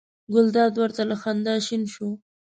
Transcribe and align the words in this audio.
ګلداد 0.33 0.73
ور 0.77 0.91
ته 0.95 1.03
له 1.09 1.15
خندا 1.21 1.55
شین 1.65 1.83
شو. 1.93 2.09